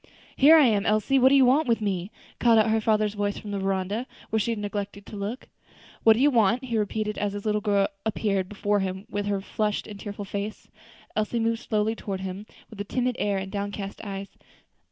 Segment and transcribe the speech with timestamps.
[0.35, 2.09] "Here I am, Elsie; what do you want with me?"
[2.39, 5.47] called out her father's voice from the veranda, where she had neglected to look.
[6.01, 9.41] "What do you want?" he repeated, as his little girl appeared before him with her
[9.41, 10.69] flushed and tearful face.
[11.15, 14.29] Elsie moved slowly toward him, with a timid air and downcast eyes.